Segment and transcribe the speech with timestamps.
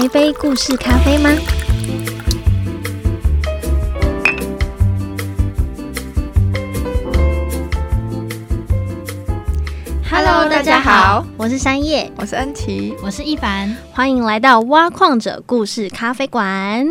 [0.00, 1.28] 一杯故事咖啡吗
[10.10, 16.88] ？Hello，大家好，我是山叶，我是恩琪，我是一凡，欢迎来到挖矿者故事咖啡馆。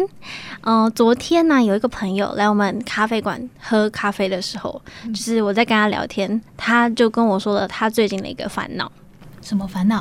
[0.61, 8.91] 嗯，昨天呢，有一个朋友来我们咖啡馆喝咖啡的时候，就是我在跟他聊天，他就跟我说了他最近的一个烦恼。
[9.41, 9.99] 什么烦恼？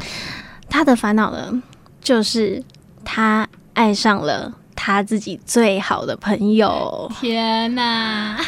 [0.68, 1.62] 他的烦恼呢，
[2.02, 2.62] 就是
[3.04, 7.10] 他爱上了他自己最好的朋友。
[7.20, 8.38] 天哪！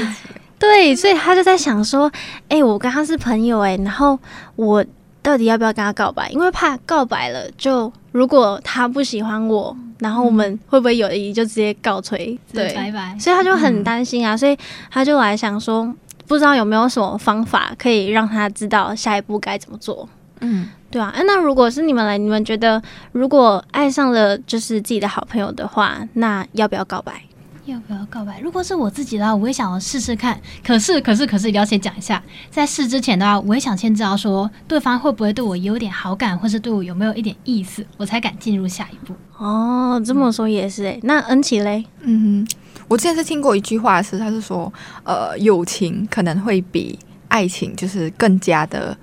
[0.58, 2.10] 对，所以他就在想说，
[2.48, 4.18] 哎，我跟他是朋友，哎，然后
[4.56, 4.84] 我
[5.20, 6.28] 到底要不要跟他告白？
[6.30, 12.38] 因为怕告白了，就如果他不喜欢我，然后我们会不会友谊就直接告吹？
[12.52, 13.14] 对，拜拜。
[13.18, 14.56] 所以他就很担心啊，所以
[14.90, 15.92] 他就来想说，
[16.26, 20.08] 不知道有没有什么方法可以让他知道下一步该怎么做。
[20.40, 22.82] 嗯，对啊，哎，那如果是你们来，你们觉得
[23.12, 27.22] 如果爱上了就是自己的好朋友的话，那要不要告白？
[27.64, 28.38] 要不要告白？
[28.40, 30.38] 如果是我自己的话，我也想要试试看。
[30.62, 39.14] 可是，可是，可是，要先讲一下，在试之前的话，我也想先知道说对方会不会对我有点好感，或是对我有没有一点意思，我才敢进入下一步。
[39.38, 41.00] 哦，这么说也是哎。
[41.04, 41.82] 那恩琪嘞？
[42.02, 44.70] 嗯哼，我之前是听过一句话是，他是说，
[45.02, 46.98] 呃，友情可能会比
[47.28, 48.94] 爱情就是更加的。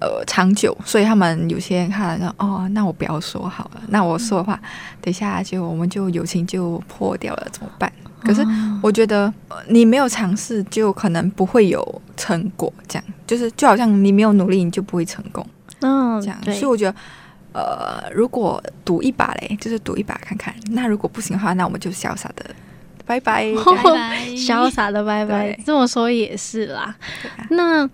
[0.00, 4.54] 呃，长久，所以他们有些人看了说，哦，那我不要说好了，那我说的话，
[5.00, 7.92] 等一下就我们就友情就破掉了，怎么办？
[8.22, 8.44] 可是
[8.80, 9.32] 我觉得
[9.68, 15.44] 你没有尝试，就可能不会有成果，这样就是就好像你没有努力，你就不会成功，
[15.80, 16.38] 嗯，这样。
[16.44, 16.94] 所以我觉得，
[17.52, 22.46] 呃，如果赌一把嘞，就是赌一把看看，那如果不行的话，那我们就潇洒的
[23.04, 25.58] 拜拜， 拜拜，潇洒的拜拜。
[25.66, 26.94] 这么说也是啦，
[27.50, 27.88] 那。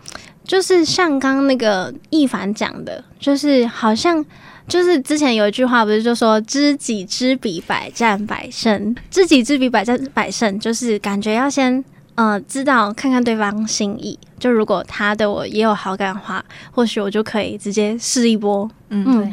[0.45, 4.25] 就是像刚那个易凡讲的，就是好像
[4.69, 8.95] 就是之前有一句话不是就说知己知彼，百战百胜。
[9.11, 11.83] 知己知彼，百战百胜，就是感觉要先
[12.15, 14.19] 呃知道看看对方心意。
[14.39, 18.71] 就如果他对我也有好感的话，或许我就可以直接试一波。
[18.91, 19.33] 嗯。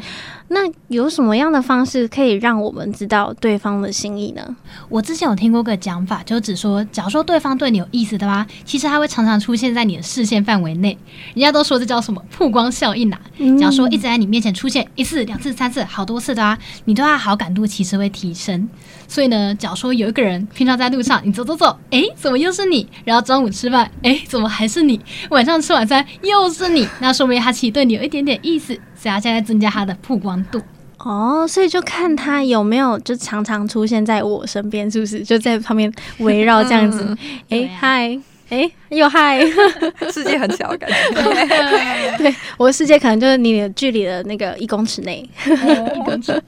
[0.54, 4.54] 那有什么样的方式可以让我们知道对方的心意呢？
[4.90, 10.96] 我之前有听过个讲法，就只说，假如说对方对你有意思的话，其实他会常常出现在你的视线范围内。
[11.34, 13.18] 人家都说这叫什么曝光效应啊？
[13.58, 18.68] 假如说一直在你面前出现一次、两次、三次、好多次的啊，你对他好感度其实会提升。
[19.08, 22.86] 所以呢，假如说有一个人平常在路上，你走走走，哎，怎么又是你？
[23.04, 25.00] 然后中午吃饭，哎，怎么还是你？
[25.30, 28.78] 晚上吃晚餐又是你，那说明他其实对你有一点点意思。
[29.02, 30.62] 所以他现在增加他的曝光度
[30.98, 37.18] 哦，所以就看他有没有就常常出现在我身边，是不是就在旁边围绕这样子？
[37.48, 38.16] 哎，嗨，
[38.48, 39.44] 哎，又嗨，
[40.14, 42.14] 世界很小，感觉。
[42.18, 45.28] 对，我的世界可能就是你的距离的那个一公尺内。
[45.44, 46.40] 一公尺。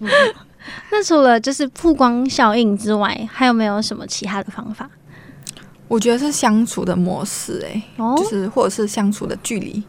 [0.92, 4.88] 那除了就是曝光效应之外，还有没有什么其他的方法？
[5.88, 7.82] 我觉得是相处的模式，哎，
[8.16, 9.82] 就是或者是相处的距离，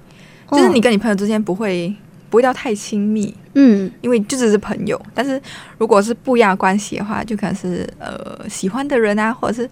[0.50, 1.96] 就是你跟你朋友之间不会。
[2.30, 5.00] 不会到太亲密，嗯，因为就只是朋友。
[5.14, 5.42] 但是
[5.78, 9.70] 如果是不一样的关系的话，就可能是呃喜欢的人啊，或者是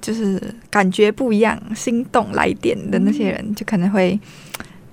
[0.00, 0.40] 就是
[0.70, 4.18] 感觉不一样、心动来电的那些人，就可能会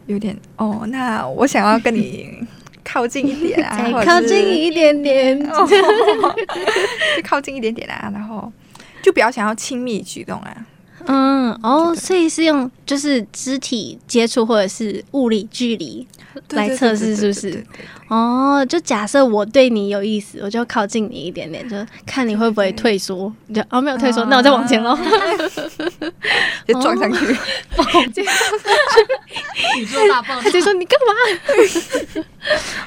[0.07, 0.85] 有点哦。
[0.89, 2.29] 那我想要跟你
[2.84, 5.50] 靠近一点啊，靠近一点点， 就
[7.23, 8.51] 靠近一点点啊，然后
[9.01, 10.66] 就比较想要亲密举动啊。
[11.07, 16.07] 嗯，哦，所以是用就是肢体接触或者是物理距离。
[16.49, 17.66] 来测试是不是？
[18.09, 23.31] 哦，就假设我对你有意思，我就靠近你一点点，就看你会不会退缩。
[23.53, 24.97] 就哦，没有退缩，那我再往前喽，
[26.67, 27.25] 就撞上去，
[29.77, 30.41] 宇宙大爆炸。
[30.41, 31.13] 他就说你干嘛？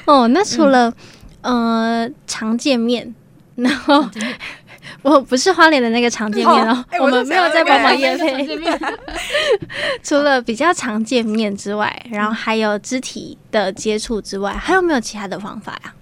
[0.05, 0.93] 哦，那除了
[1.41, 3.15] 呃常见面，
[3.55, 4.07] 然后。
[5.01, 8.47] 我不是花莲的那个常见面哦，我们没有在帮忙夜配。
[10.03, 15.93] 除了比较常见面之外，然后还有肢体的接触之外，还有没有其他的方法呀？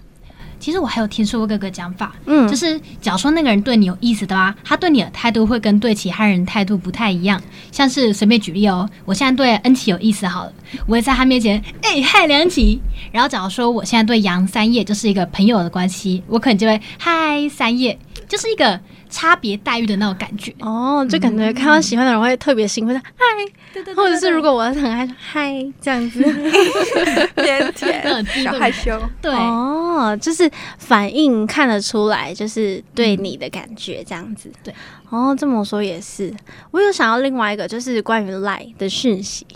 [0.60, 7.40] 其实我还有听说过各个讲法，嗯，就是假如说那个人对你有意思的话，他对你的态度会跟对其他人态度不太一样。
[7.72, 10.54] 像是随便举例哦，我现在对恩琪有意思好了，
[10.88, 12.82] 我会在他面前哎嗨梁琪，
[13.12, 17.98] 然后假如说我现在对杨三叶就是一个朋友的关系，我可能就会嗨三叶。
[18.28, 18.80] 就是一个
[19.10, 20.54] 差别待遇的那种感觉。
[20.60, 23.26] 哦，就感觉看到喜欢的人会特别兴奋，嗨，
[23.74, 26.22] 对对，或者是如果我很爱嗨这样子，
[27.38, 29.34] 腼腆，小害羞，对。
[29.34, 34.74] 哦，就是反应看得出来，就是对你的感觉这样子，对。
[35.10, 36.34] 哦，这么说也是。
[36.72, 39.48] 我有想要另外一个，就是关于赖的讯息，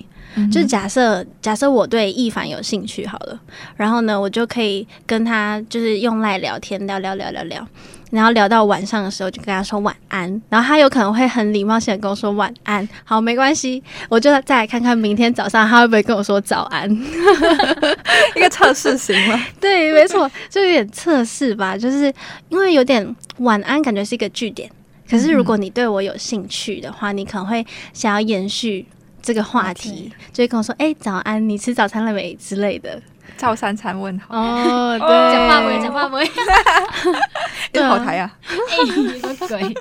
[0.51, 3.39] 就是假设假设我对易凡有兴趣好了，
[3.75, 7.67] 然后呢，我就可以跟他就是用赖聊天，聊聊聊聊聊。
[8.11, 10.41] 然后聊到晚上的时候，就跟他说晚安。
[10.49, 16.89] 然后他有可能会很礼貌性的跟我说晚安，好，没关系，我就再来看看明天早上他会不会跟我说早安。
[18.35, 19.41] 一个测试型吗？
[19.61, 22.13] 对，没错，就有点测试吧，就是
[22.49, 24.69] 因为有点晚安，感觉是一个据点。
[25.09, 28.85] 可是如果你对我有兴趣的话，你可能会想要延续
[29.21, 33.01] 这个话题，就会跟我说：“哎，早安，你吃早餐了没？”之类的。
[33.37, 36.29] 照三餐问好哦，对，讲话不会，讲话不会，
[37.71, 38.85] 对，好台啊，哎，
[39.19, 39.75] 什么鬼？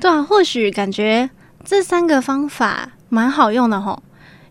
[0.00, 1.30] 对啊，或许感觉
[1.64, 4.02] 这三个方法蛮好用的吼，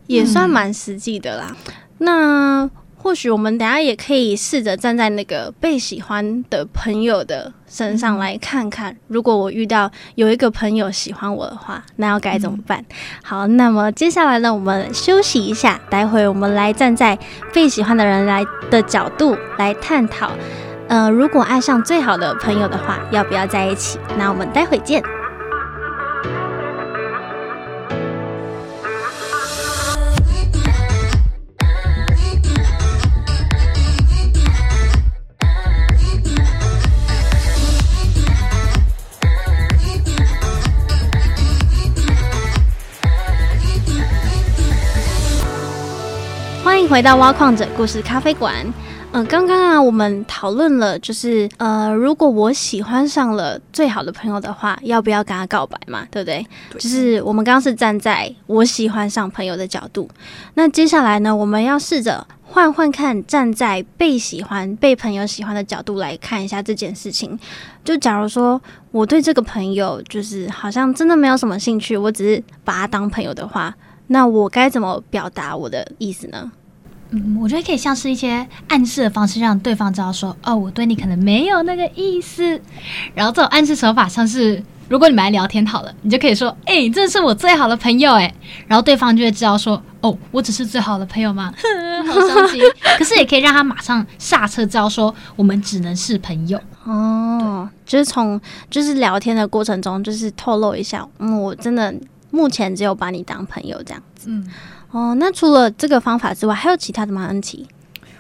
[0.08, 1.56] 也算蛮实际的啦。
[2.00, 2.70] 那。
[3.04, 12.86] 或许我们等下也可以试着站在那个被喜欢的朋友的身上来看看，如果我遇到有一个朋友喜欢我的话，那要该怎么办？
[13.24, 17.18] 好，那么接下来呢，我们休息一下，待会我们来站在
[17.52, 20.30] 被喜欢的人来的角度来探讨，
[20.88, 23.98] 呃，如果爱上最好的朋友的话，要不要在一起？
[24.16, 25.02] 那我们待会见。
[46.88, 48.54] 回到挖矿者故事咖啡馆，
[49.12, 56.06] 嗯，刚刚啊，我们讨论了，就是呃，如果我喜欢上了最好的朋友的话，要不要跟他告白嘛？
[56.12, 56.46] 对不对？
[56.78, 60.10] 就是我们刚刚是站在我喜欢上朋友的角度，
[60.56, 67.40] 那接下来呢，我们要试着换换看，站在被喜欢、被朋友喜欢的角度来看一下这件事情。
[67.86, 68.62] 就假如说
[68.92, 73.74] 我对这个朋友就是好像真的没有什么兴趣，我只是把他当朋友的话，
[74.08, 76.52] 那我该怎么表达我的意思呢？
[77.12, 82.60] 嗯，我觉得可以像是一些暗示的方式，让对方知道说，哦，我对你可能没有那个意思。
[83.14, 88.34] 然后这种暗示手法，像是如果你们来聊天好了，你就可以说，哎，这是我最好的朋友，哎，
[88.66, 91.54] 然后对方就会知道说，哦，我只是最好的朋友吗？
[92.08, 92.62] 好伤心。
[92.98, 96.58] 可是也可以让他马上下车，知道说，我们只能是朋友。
[96.86, 101.94] 哦，就是从就是聊天的过程中，就是透露一下，嗯，我真的
[102.32, 104.30] 目前只有把你当朋友这样子。
[104.30, 104.48] 嗯。
[104.92, 107.26] 哦，那除了这个方法之外，还有其他的吗？
[107.28, 107.68] 恩琪，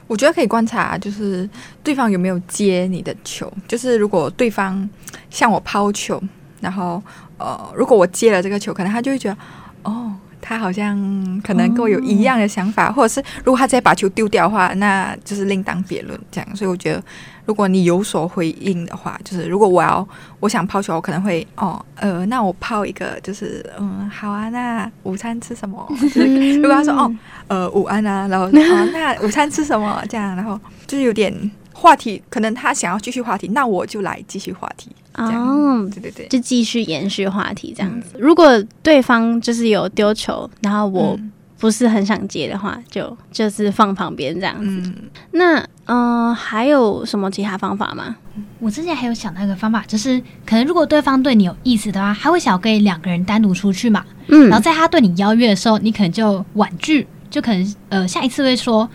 [0.08, 1.50] 我觉得可以观察，就是
[1.84, 3.52] 对方有没有接你的球。
[3.68, 4.90] 就是如果对方
[5.30, 6.22] 向我抛球，
[6.60, 7.02] 然后
[7.38, 9.38] 呃，如果我接了这个球，可能他就会觉得，
[9.84, 10.14] 哦。
[10.44, 10.98] 他好像
[11.44, 16.20] 可能跟我有一样的想法，或者是如果他直接把球丢掉的话，那就是另当别论。
[16.32, 17.04] 这样，所以我觉得，
[17.46, 20.08] 如果你有所回应的话，就是如果我要
[20.40, 25.86] 我想抛球，我可能会哦呃，那我抛一个，就是嗯，好啊，那午餐吃什么？
[26.02, 27.16] 就是如果他说哦
[27.48, 30.04] 呃午安啊，然后哦那午餐吃什么？
[30.10, 31.52] 这样，然后就是有点。
[31.74, 34.92] 话题可能他想要继续话题，那我就来继续话题。
[35.16, 38.10] 哦，对对对，就继续延续话题这样子。
[38.20, 38.46] 如果
[38.84, 41.18] 对方就是有丢球，然后我
[41.62, 44.92] 不是很想接的话，就就是放旁边这样子。
[45.32, 48.16] 那嗯，还有什么其他方法吗？
[48.60, 54.04] 我之前还有想到一个方法，就是可能如果对方对你有意思的话，他会想要跟两个人单独出去嘛。
[54.28, 57.06] 嗯，然后在他对你邀约的时候，你可能就婉拒。
[57.32, 58.88] 就可能呃下一次会说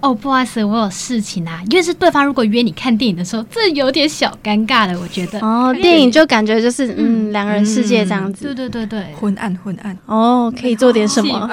[0.00, 5.38] 哦不好意思我有事情啊，因为是对方如果约你看电影的时候，这有点小尴尬的，我觉得。
[5.40, 9.96] 哦电影就感觉就是嗯两个人世界这样子，对对对对，昏暗昏暗。
[10.06, 11.48] 哦可以做点什么，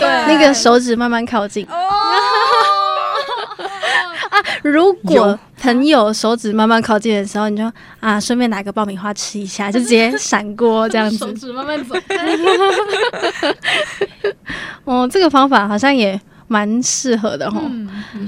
[0.00, 0.26] 对。
[0.26, 1.66] 那个手指慢慢靠近。
[1.66, 1.76] 啊！
[4.62, 11.16] 如果朋友手指慢慢靠近的时候，你就啊，顺便拿个爆米花吃一下，就直接闪过这样子。
[11.16, 11.94] 手指慢慢走。
[14.84, 17.60] 哦，这个方法好像也蛮适合的哈。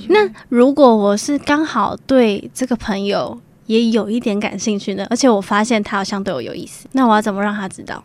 [0.08, 8.02] 那如果我是刚好对这个朋友也有一点感兴趣呢，而且我发现他好像对我有意思，那我要怎么让他知道？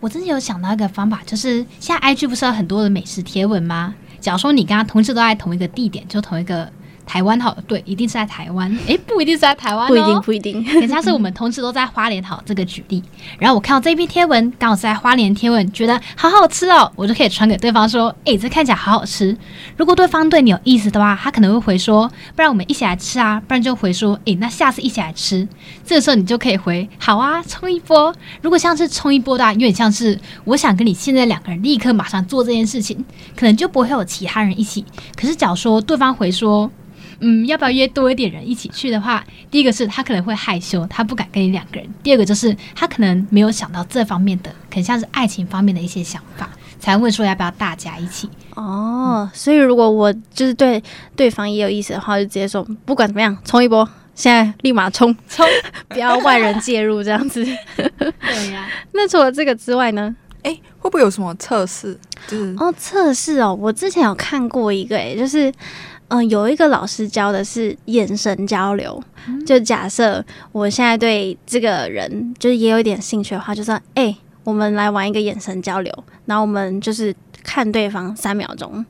[0.00, 3.94] 我真的有想到一个方法，就是现在 IG 不是有很多的美食贴文吗？
[4.20, 6.70] 假如说你跟他同时都在同一个地点，就同一个。
[7.08, 8.70] 台湾好，对，一定是在台湾。
[8.86, 10.62] 哎，不一定是在台湾，不一定，不一定。
[10.78, 13.02] 等下是我们同时都在花莲好这个举例。
[13.38, 19.34] 然后我看到这篇贴文，刚好是在花莲贴文，觉得好好吃哦，我就可以传给对方说：“哎，这看起来好好吃。”
[19.78, 25.48] 如果对方对你有意思的话，他可能会回说：“不然我们一起来吃啊。”不然就回说：“哎，那下次一起来吃。”
[25.86, 33.02] 这个时候你就可以回：“好啊，冲一波。”如果像是冲一波的话，有点像是我想跟你现在两个人立刻马上做这件事情，
[33.34, 34.84] 可能就不会有其他人一起。
[35.16, 36.70] 可是假如说对方回说，
[37.20, 39.24] 嗯，要不要约多一点人一起去的话？
[39.50, 46.48] 第一个是他可能会害羞，他不敢跟你两个人；第二个就是他可能没有想到这方面的，可能像是爱情方面的一些想法。
[46.80, 48.30] 才会说要不要大家一起。
[48.54, 50.80] 哦，所以如果我就是对
[51.16, 55.44] 对方也有意思的话，就直接说不管怎么样，冲一波，现在立马冲冲，
[55.88, 57.44] 不要外人介入这样子。
[57.76, 60.14] 对呀， 那除了这个之外呢？
[60.44, 61.98] 哎，会不会有什么测试？
[62.28, 65.52] 就是哦，测试哦，我之前有看过一个，哎，就是
[66.08, 69.02] 嗯，有一个老师教的是眼神交流。
[69.46, 78.84] 就假设我现在对这个人就是也有一点兴趣的话，就说哎，我们来玩一个眼神交流，然后我们就是看对方三秒钟，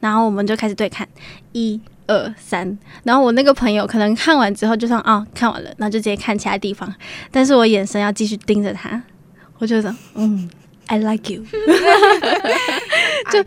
[0.00, 1.06] 然后我们就开始对看，
[1.52, 6.92] 一二三，然后我那个朋友可能看完之后就说啊，看完了，然后就直接看其他地方，
[7.30, 9.02] 但是我眼神要继续盯着他，
[9.58, 10.48] 我就说嗯。
[10.86, 11.42] I like you，
[13.32, 13.42] 就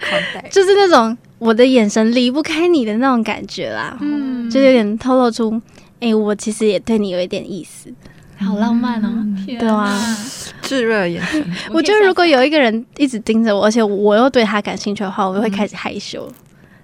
[0.50, 5.62] 就是那种我的眼神离不开你的那种感觉啦，嗯，就有点透露出，
[6.00, 7.94] 哎，我其实也对你有一点意思，
[8.38, 9.10] 好浪漫哦，
[9.46, 10.18] 对啊，
[10.62, 11.46] 炙热眼神。
[11.72, 16.32] 我觉得如果有一个人一直盯着我，而且我又对他感兴趣的话，我就会开始害羞，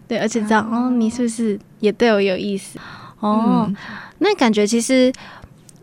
[0.07, 2.77] 对，而且这样哦，你是不是也对我有意思？
[3.19, 3.71] 哦，
[4.19, 5.11] 那感觉其实，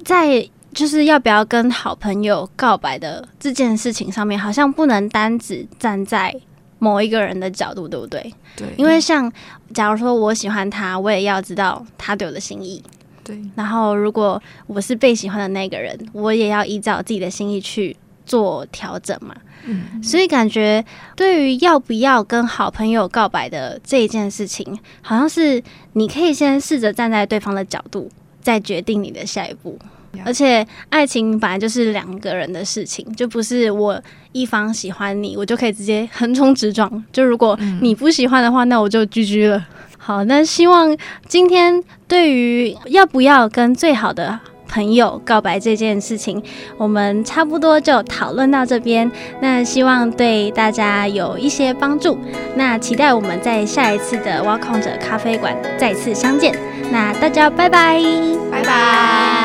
[0.04, 0.48] 在。
[0.72, 6.32] 就是要不要跟好朋友告白的这件事情上面，好像不能单只站在
[6.80, 8.34] 某一个人的角度，对不对？
[8.56, 8.66] 对。
[8.76, 9.32] 因为像
[9.72, 12.82] 假如说我喜欢他，我也要知道他对我的心意。
[13.22, 13.40] 对。
[13.54, 17.96] 然后如果我是被喜欢的那个人，我也要依照自己的心意去
[18.26, 19.36] 做调整嘛。
[19.64, 20.02] 嗯。
[20.02, 20.84] 所以感觉
[21.14, 28.10] 对于要不要跟好朋友告白的这一件事情，好像是你可以先试着站在对方的角度，
[28.40, 29.78] 再决定你的下一步。
[30.24, 34.00] 而且爱情本来就是两个人的事情，就不是我
[34.32, 37.04] 一方喜欢你，我就可以直接横冲直撞。
[37.12, 39.66] 就如果你不喜欢的话，那我就居居了。
[39.98, 40.96] 好，那希望
[41.28, 46.42] 今天对于要不要跟最好的朋友告白这件事情，
[46.76, 49.10] 我们差不多就讨论到这边。
[49.40, 52.18] 那希望对大家有一些帮助。
[52.56, 56.58] 那期待我们在下一次的挖矿者咖啡馆再次相见。
[56.90, 58.02] 那大家拜拜，
[58.50, 59.39] 拜拜。